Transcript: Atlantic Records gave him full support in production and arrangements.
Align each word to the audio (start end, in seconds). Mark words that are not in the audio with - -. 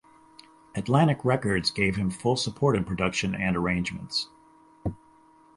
Atlantic 0.73 1.23
Records 1.23 1.69
gave 1.69 1.95
him 1.95 2.09
full 2.09 2.35
support 2.35 2.75
in 2.75 2.83
production 2.83 3.35
and 3.35 3.55
arrangements. 3.55 4.29